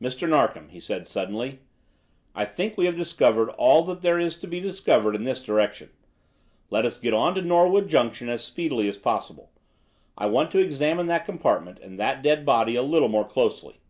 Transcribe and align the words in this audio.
"Mr. 0.00 0.28
Narkom," 0.28 0.68
he 0.68 0.78
said 0.78 1.08
suddenly, 1.08 1.58
"I 2.32 2.44
think 2.44 2.78
we 2.78 2.86
have 2.86 2.94
discovered 2.96 3.50
all 3.50 3.82
that 3.86 4.02
there 4.02 4.20
is 4.20 4.38
to 4.38 4.46
be 4.46 4.60
discovered 4.60 5.16
in 5.16 5.24
this 5.24 5.42
direction. 5.42 5.90
Let 6.70 6.84
us 6.84 6.96
get 6.96 7.12
on 7.12 7.34
to 7.34 7.42
Norwood 7.42 7.88
Junction 7.88 8.28
as 8.28 8.44
speedily 8.44 8.88
as 8.88 8.98
possible. 8.98 9.50
I 10.16 10.26
want 10.26 10.52
to 10.52 10.60
examine 10.60 11.06
that 11.06 11.26
compartment 11.26 11.80
and 11.80 11.98
that 11.98 12.22
dead 12.22 12.46
body 12.46 12.76
a 12.76 12.82
little 12.84 13.08
more 13.08 13.24
closely. 13.26 13.80